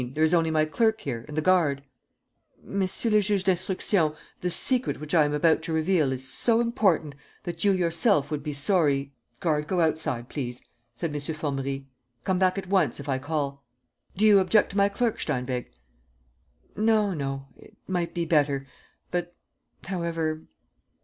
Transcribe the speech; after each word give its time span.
There 0.15 0.23
is 0.23 0.33
only 0.33 0.49
my 0.49 0.65
clerk 0.65 1.01
here... 1.01 1.25
and 1.27 1.37
the 1.37 1.43
guard..." 1.43 1.83
"Monsieur 2.63 3.11
le 3.11 3.21
Juge 3.21 3.43
d'Instruction, 3.43 4.13
the 4.39 4.49
secret 4.49 4.99
which 4.99 5.13
I 5.13 5.25
am 5.25 5.33
about 5.35 5.61
to 5.61 5.73
reveal 5.73 6.11
is 6.11 6.27
so 6.27 6.59
important 6.59 7.13
that 7.43 7.63
you 7.63 7.71
yourself 7.71 8.31
would 8.31 8.41
be 8.41 8.51
sorry..." 8.51 9.13
"Guard, 9.41 9.67
go 9.67 9.79
outside, 9.79 10.27
please," 10.27 10.63
said 10.95 11.13
M. 11.13 11.19
Formerie. 11.35 11.85
"Come 12.23 12.39
back 12.39 12.57
at 12.57 12.65
once, 12.67 12.99
if 12.99 13.07
I 13.07 13.19
call. 13.19 13.63
Do 14.17 14.25
you 14.25 14.39
object 14.39 14.71
to 14.71 14.77
my 14.77 14.89
clerk, 14.89 15.19
Steinweg?" 15.19 15.69
"No, 16.75 17.13
no... 17.13 17.45
it 17.55 17.77
might 17.87 18.15
be 18.15 18.25
better... 18.25 18.65
but, 19.11 19.35
however 19.83 20.41